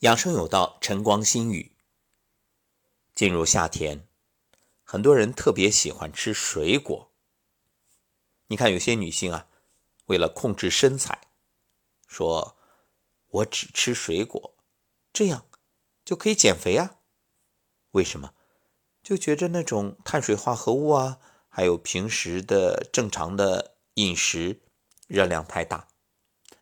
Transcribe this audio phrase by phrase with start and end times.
[0.00, 1.76] 养生有道，晨光心语。
[3.14, 4.08] 进入夏天，
[4.82, 7.12] 很多人特别喜欢吃水果。
[8.46, 9.48] 你看，有些女性啊，
[10.06, 11.28] 为了控制身材，
[12.06, 12.56] 说
[13.28, 14.56] 我只吃水果，
[15.12, 15.44] 这样
[16.02, 16.96] 就可以减肥啊？
[17.90, 18.32] 为什么？
[19.02, 21.20] 就觉着那种碳水化合物啊，
[21.50, 24.62] 还有平时的正常的饮食
[25.06, 25.88] 热量太大。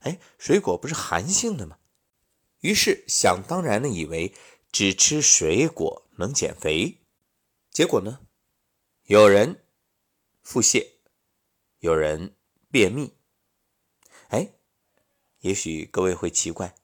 [0.00, 1.78] 哎，水果不是寒性的吗？
[2.60, 4.34] 于是想当然的以为
[4.72, 6.98] 只吃水果能减肥，
[7.70, 8.20] 结果呢，
[9.04, 9.64] 有人
[10.42, 10.94] 腹泻，
[11.78, 12.34] 有人
[12.70, 13.14] 便秘。
[14.28, 14.50] 哎，
[15.40, 16.74] 也许各位会奇怪，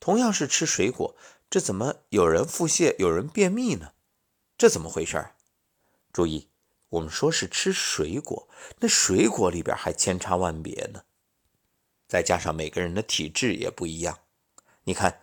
[0.00, 1.14] 同样是吃水果，
[1.50, 3.92] 这怎么有人腹泻，有人便秘呢？
[4.56, 5.30] 这怎么回事？
[6.12, 6.48] 注意，
[6.88, 8.48] 我们说是吃水果，
[8.80, 11.04] 那水果里边还千差万别呢，
[12.08, 14.18] 再加上每个人的体质也不一样。
[14.84, 15.20] 你看，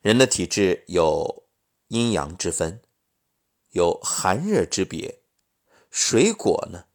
[0.00, 1.44] 人的体质有
[1.86, 2.82] 阴阳之分，
[3.70, 5.20] 有寒热之别。
[5.92, 6.86] 水果呢，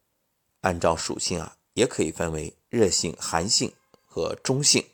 [0.59, 3.73] 按照属性啊，也可以分为热性、寒性
[4.05, 4.85] 和中性。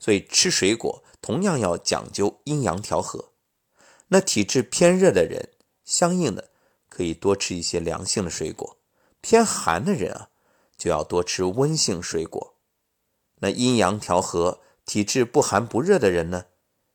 [0.00, 3.32] 所以吃水果同样要讲究阴阳调和。
[4.08, 5.50] 那体质偏热的人，
[5.84, 6.50] 相应的
[6.88, 8.78] 可以多吃一些凉性的水果；
[9.20, 10.30] 偏寒的人啊，
[10.78, 12.56] 就要多吃温性水果。
[13.40, 14.62] 那阴阳调和。
[14.86, 16.46] 体质不寒不热的人呢，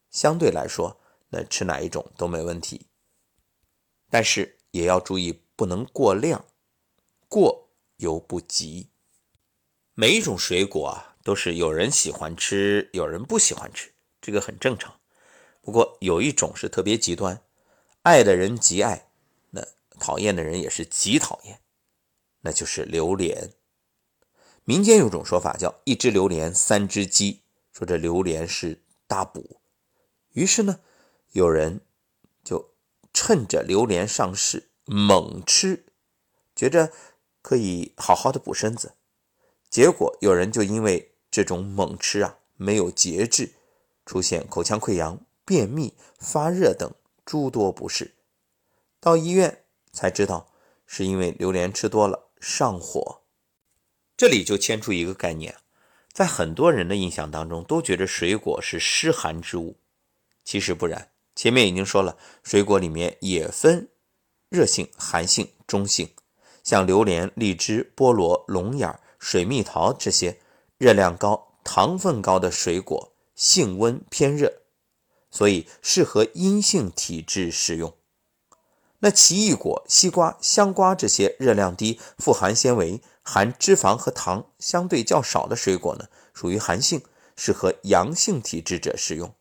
[0.10, 2.88] 相对来说，那吃哪一种都没问题。
[4.10, 6.46] 但是也要注意，不能过量，
[7.28, 8.90] 过犹不及。
[9.94, 15.00] 每一种水果啊，都是有人喜欢吃，有人不喜欢吃，这个很正常。
[15.62, 17.44] 不过有一种是特别极端，
[18.04, 19.10] 爱的人极爱，
[19.50, 19.62] 那
[20.00, 21.60] 讨厌的人也是极讨厌，
[22.40, 23.54] 那就是榴莲。
[24.64, 27.41] 民间有种说法叫“一只榴莲三只鸡”。
[27.82, 29.60] 说这榴莲是大补，
[30.34, 30.82] 于是呢，
[31.32, 31.82] 有人
[32.44, 32.76] 就
[33.12, 35.88] 趁着榴莲上市猛吃，
[36.56, 36.92] 觉着
[37.42, 38.94] 可以好好的补身子。
[39.68, 43.54] 结果有人就因为这种猛吃啊，没有节制，
[44.06, 46.94] 出现口腔溃疡、便秘、发热等
[47.26, 48.14] 诸多不适。
[49.00, 50.54] 到医院才知道，
[50.86, 53.22] 是因为榴莲吃多了上火。
[54.16, 55.56] 这里就牵出一个概念。
[56.14, 59.78] 在很多人的印象当中，都觉得水果是湿寒之物，
[60.44, 61.10] 其实不然。
[61.36, 63.90] 前面已经说了，水果里面也分
[64.50, 66.10] 热性、寒性、中性。
[66.64, 70.40] 像榴莲、荔枝、菠萝、龙眼、水蜜桃这些
[70.78, 74.52] 热量高、糖分高的水果，性温偏热，
[75.32, 77.96] 所以适合阴性体质食用。
[79.00, 83.02] 那奇异果、西瓜、香瓜这些热量低、富含纤维。
[83.34, 87.02] 含脂肪和糖相对较少的水果呢，属于寒性，
[87.38, 89.34] 适合阳性体质者食用。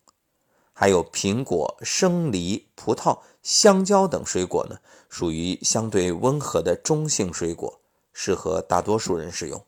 [0.72, 7.80] 还有苹果、生梨、葡萄、香蕉等水果呢，属于相对温和的中性水果，
[8.12, 9.66] 适合大多数人食用。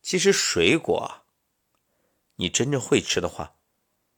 [0.00, 1.24] 其实水果啊，
[2.36, 3.56] 你真正会吃的话，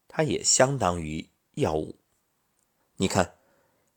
[0.07, 1.97] 它也相当于药物。
[2.97, 3.37] 你看，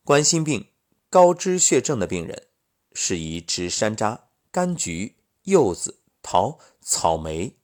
[0.04, 0.68] 冠心病、
[1.10, 2.46] 高脂血症的病人。
[2.94, 4.20] 适宜吃山楂、
[4.52, 7.56] 柑橘、柚子、桃、草莓，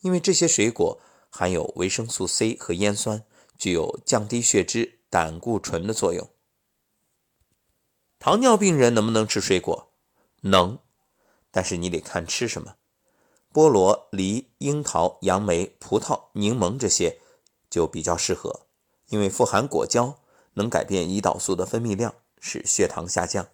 [0.00, 3.24] 因为这些水果含有维生素 C 和烟酸，
[3.56, 6.28] 具有降低血脂、胆固醇的作用。
[8.18, 9.92] 糖尿病人能不能吃水果？
[10.40, 10.78] 能，
[11.50, 12.76] 但是你得看吃什么。
[13.52, 17.20] 菠萝、梨、樱桃、杨梅、葡萄、柠檬这些
[17.70, 18.66] 就比较适合，
[19.06, 20.20] 因为富含果胶，
[20.54, 23.48] 能改变胰岛素的分泌量，使血糖下降。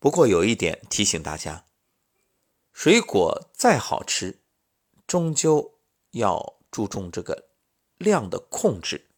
[0.00, 1.66] 不过有一点提醒大家，
[2.72, 4.42] 水果再好吃，
[5.06, 5.80] 终究
[6.12, 7.48] 要注重这个
[7.96, 9.10] 量的控制。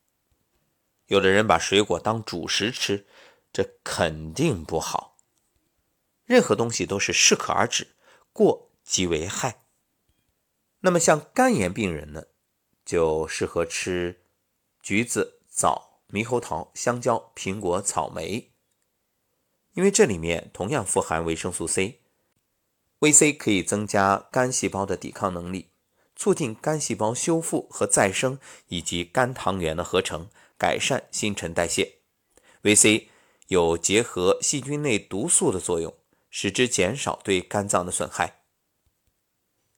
[1.06, 3.06] 有的人把水果当主食吃，
[3.52, 5.18] 这肯定不好。
[6.24, 7.97] 任何东西都是适可而止，
[8.32, 9.66] 过即为害。
[10.78, 12.24] 那么像肝炎病人呢，
[12.86, 14.24] 就适合吃
[14.80, 18.49] 橘子、枣、猕猴桃、香蕉、苹果、草莓。
[19.80, 25.71] 因为这里面同样富含维生素 C，VC 可以增加肝细胞的抵抗能力，
[26.15, 28.38] 促进肝细胞修复和再生，
[28.68, 30.28] 以及肝糖原的合成，
[30.59, 31.94] 改善新陈代谢。
[32.62, 33.06] VC
[33.48, 35.94] 有结合细菌内毒素的作用，
[36.28, 38.42] 使之减少对肝脏的损害。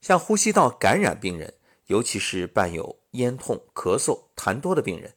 [0.01, 1.53] 像呼吸道感染病人，
[1.85, 5.15] 尤其是伴有咽痛、咳嗽、痰多的病人，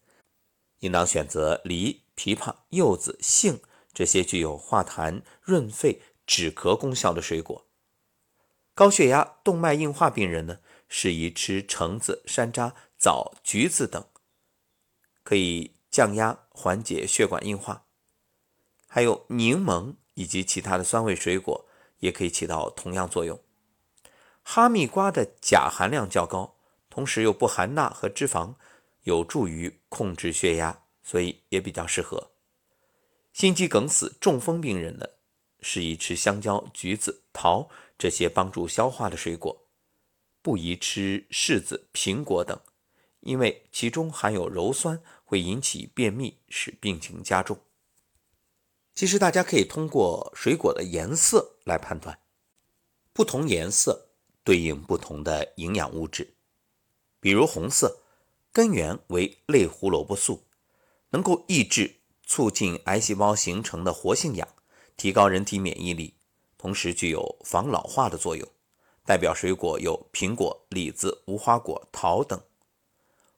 [0.78, 3.58] 应当选择梨、枇杷、柚子、杏。
[3.96, 7.64] 这些具有化痰、润肺、止咳功效的水果。
[8.74, 14.04] 高血压、动脉硬化病人呢，适宜吃橙子、山楂、枣、橘子等，
[15.22, 17.86] 可以降压、缓解血管硬化。
[18.86, 21.66] 还有柠檬以及其他的酸味水果
[22.00, 23.40] 也可以起到同样作用。
[24.42, 26.58] 哈密瓜的钾含量较高，
[26.90, 28.56] 同时又不含钠和脂肪，
[29.04, 32.32] 有助于控制血压，所以也比较适合。
[33.36, 35.06] 心肌梗死、中风病人呢，
[35.60, 37.68] 适宜吃香蕉、橘子、桃
[37.98, 39.66] 这些帮助消化的水果，
[40.40, 42.58] 不宜吃柿子、苹果等，
[43.20, 47.60] 因为其中含有鞣酸，会引起便秘，使病情加重。
[48.94, 52.18] 其实大家可以通过水果的颜色来判断，
[53.12, 54.12] 不同颜色
[54.44, 56.36] 对应不同的营养物质，
[57.20, 58.00] 比如红色，
[58.50, 60.46] 根源为类胡萝卜素，
[61.10, 61.95] 能够抑制。
[62.26, 64.46] 促进癌细胞形成的活性氧，
[64.96, 66.14] 提高人体免疫力，
[66.58, 68.46] 同时具有防老化的作用。
[69.04, 72.38] 代表水果有苹果、李子、无花果、桃等。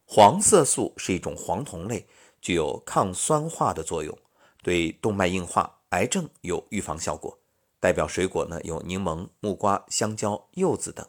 [0.06, 2.06] 黄色素是一种黄酮类，
[2.40, 4.16] 具有抗酸化的作用，
[4.62, 7.38] 对动脉硬化、癌症有预防效果。
[7.78, 11.06] 代表水果呢有柠檬、木瓜、香蕉、柚子等。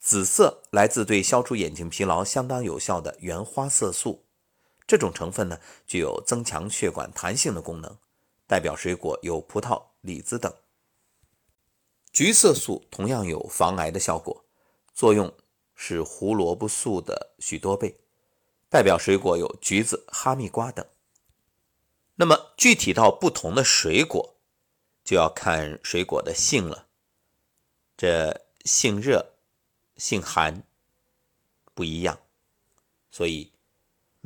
[0.00, 4.24] 紫色来自对消除眼睛疲劳相当有效的原花色素。
[4.88, 7.98] 这种成分呢，具有增强血管弹性的功能。
[8.46, 10.50] 代表水果有葡萄、李子等。
[12.10, 14.46] 橘色素同样有防癌的效果，
[14.94, 15.30] 作用
[15.74, 18.00] 是胡萝卜素的许多倍。
[18.70, 20.86] 代表水果有橘子、哈密瓜等。
[22.14, 24.36] 那么具体到不同的水果，
[25.04, 26.86] 就要看水果的性了。
[27.94, 29.34] 这性热、
[29.98, 30.62] 性寒
[31.74, 32.18] 不一样，
[33.10, 33.52] 所以。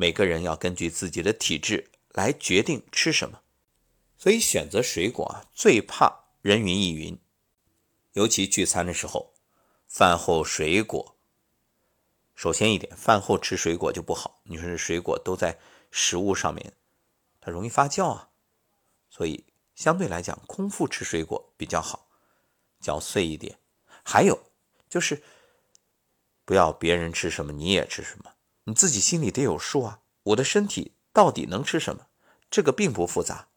[0.03, 3.41] 每个人要根据自己的体质来决定吃什么，
[4.19, 7.17] 所以选择水果啊，最怕人云亦云。
[8.15, 9.33] 尤其聚餐的时候，
[9.87, 11.17] 饭后水果。
[12.35, 14.41] 首先一点，饭后吃水果就不好。
[14.43, 15.61] 你说这水果都在
[15.93, 16.73] 食物上面，
[17.41, 18.31] 它容易发酵啊，
[19.09, 19.45] 所以
[19.77, 22.09] 相对来讲，空腹吃水果比较好，
[22.81, 23.57] 嚼碎一点。
[24.03, 24.51] 还有
[24.89, 25.23] 就是，
[26.45, 28.32] 不要别人吃什么你也吃什么。
[28.65, 30.01] 你自己心里得有数啊！
[30.23, 32.07] 我的身体到底能吃什么？
[32.49, 33.49] 这个并不复杂。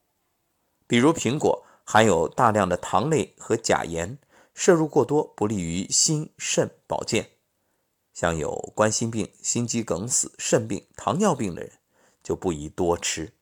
[0.87, 4.17] 比如苹果含有大量的糖类和钾盐，
[4.53, 7.31] 摄入过多不利于心肾保健。
[8.13, 11.73] 像有冠心病、心肌梗死、肾病、糖尿病的人
[12.23, 13.33] 就不宜多吃。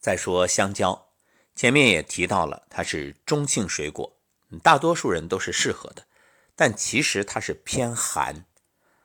[0.00, 1.10] 再说香蕉，
[1.54, 4.16] 前面也提到了，它是中性水果，
[4.62, 6.06] 大多数人都是适合的，
[6.54, 8.46] 但其实它是偏寒，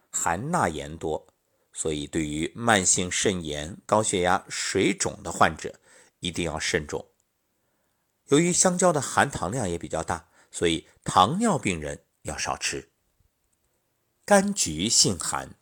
[0.10, 1.28] 含钠盐多。
[1.73, 5.79] 所以，对于慢性肾炎、高血压、水肿的患者，
[6.19, 7.07] 一定要慎重。
[8.27, 12.89] 由于香蕉的含糖量也比较大，所以糖尿病人要少吃。
[14.25, 15.56] 柑橘性寒，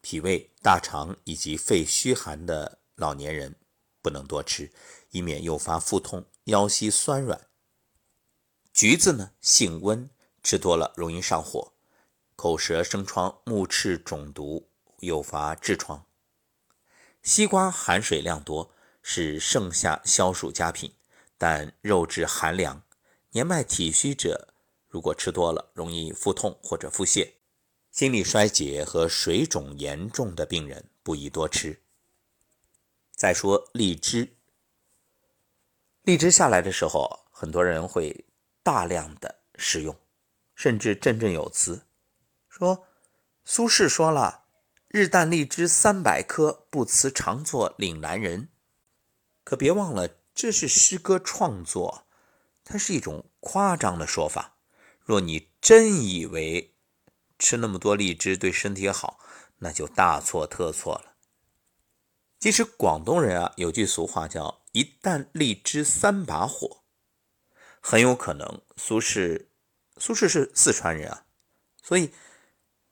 [0.00, 3.56] 脾胃、大肠以及肺虚寒的老年人
[4.00, 4.72] 不能多吃，
[5.10, 7.48] 以免诱发腹痛、腰膝酸软。
[8.72, 10.08] 橘子呢，性温，
[10.42, 11.72] 吃多了容易上火，
[12.36, 14.68] 口舌生疮、目赤肿毒。
[15.06, 16.04] 诱发痔疮。
[17.22, 18.72] 西瓜含水量多，
[19.02, 20.94] 是盛夏消暑佳品，
[21.38, 22.82] 但肉质寒凉，
[23.30, 24.54] 年迈体虚者
[24.86, 27.32] 如果吃多了，容易腹痛或者腹泻。
[27.90, 31.82] 心力衰竭和水肿严重的病人不宜多吃。
[33.12, 34.36] 再说荔枝，
[36.02, 38.26] 荔枝下来的时候，很多人会
[38.62, 39.98] 大量的食用，
[40.54, 41.86] 甚至振振有词，
[42.48, 42.86] 说
[43.44, 44.45] 苏轼说了。
[44.88, 48.48] 日啖荔枝三百颗，不辞长作岭南人。
[49.42, 52.06] 可别忘了，这是诗歌创作，
[52.64, 54.58] 它是一种夸张的说法。
[55.00, 56.74] 若你真以为
[57.38, 59.18] 吃那么多荔枝对身体好，
[59.58, 61.16] 那就大错特错了。
[62.38, 66.84] 其实广东人啊，有句俗话叫“一担荔枝三把火”，
[67.80, 69.46] 很有可能苏轼，
[69.96, 71.26] 苏轼是四川人啊，
[71.82, 72.12] 所以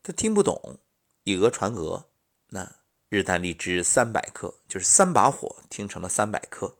[0.03, 0.81] 他听不懂。
[1.25, 2.11] 以讹传讹，
[2.49, 2.77] 那
[3.09, 6.77] 日啖荔枝三百克，就是三把火，听成了三百克。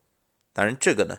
[0.53, 1.19] 当然，这个呢，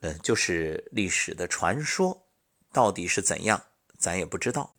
[0.00, 2.26] 嗯，就是历史的传说，
[2.72, 3.66] 到底是怎样，
[3.98, 4.74] 咱也不知道。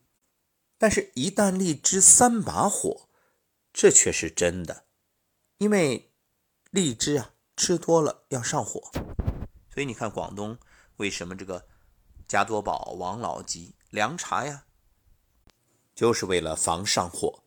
[0.77, 3.07] 但是，一旦荔枝三把火，
[3.71, 4.85] 这却是真的，
[5.59, 6.11] 因为
[6.71, 8.91] 荔枝啊，吃多了要上火。
[9.69, 10.57] 所以你看，广东
[10.97, 11.67] 为什么这个
[12.27, 14.64] 加多宝、王老吉凉茶呀？
[15.95, 17.43] 就是为了防上火。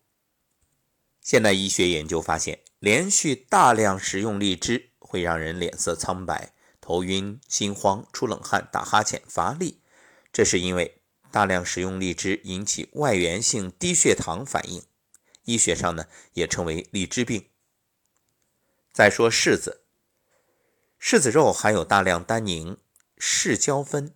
[1.21, 9.81] 现代医学研究发现，连续大量食用荔枝会让人脸色苍白、头晕、心慌、出冷汗、打哈欠、乏力，
[10.33, 11.01] 这是因为
[11.31, 14.83] 大量食用荔枝引起外源性低血糖反应，
[15.43, 17.49] 医学上呢也称为荔枝病。
[18.91, 19.83] 再说柿子，
[20.99, 22.77] 柿子肉含有大量单宁、
[23.17, 24.15] 柿胶酚，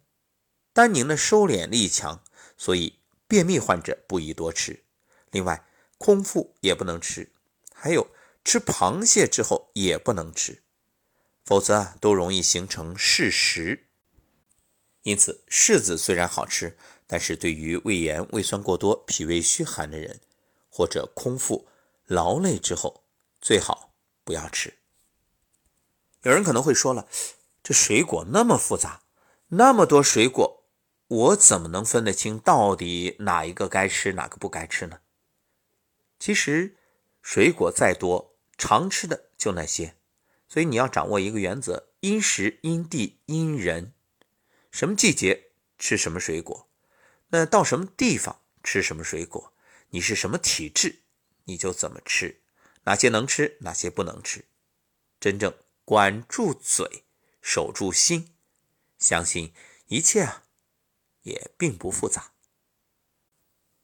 [0.74, 2.24] 单宁的收敛力强，
[2.58, 3.00] 所以
[3.34, 4.84] 便秘患者不宜多吃。
[5.32, 5.66] 另外，
[5.98, 7.32] 空腹也不能吃，
[7.74, 8.12] 还有
[8.46, 10.62] 吃螃蟹之后也不能吃，
[11.44, 13.88] 否则啊都容易形成柿食。
[15.02, 20.22] 因此，柿子虽然好吃，但是对于胃炎、胃酸过多、脾胃虚寒的人，
[20.70, 21.68] 或者空腹
[22.06, 23.04] 劳累之后，
[23.42, 24.76] 最好不要吃。
[26.22, 27.08] 有人可能会说了，
[27.64, 29.02] 这水果那么复杂，
[29.48, 30.63] 那么多水果，
[31.14, 35.02] 我怎么能分得清到底哪一个该吃，哪个不该吃呢？
[36.18, 36.76] 其实，
[37.22, 39.96] 水果再多，常吃的就那些，
[40.50, 43.94] 所以你要掌握一个原则：因时、因地、因人。
[44.72, 46.68] 什么季节吃什么水果，
[47.28, 49.54] 那到什么地方吃什么水果，
[49.90, 51.04] 你是什么体质，
[51.44, 52.42] 你就怎么吃，
[52.86, 54.46] 哪些能吃，哪些不能吃。
[55.20, 55.54] 真正
[55.86, 57.04] 管住嘴，
[57.40, 58.34] 守住心，
[58.98, 59.54] 相信
[59.86, 60.43] 一切啊，
[61.24, 62.34] 也并不复杂。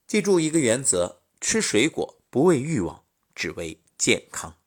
[0.08, 3.06] 记住一个原则：吃水果不为欲望，
[3.36, 4.59] 只为健康。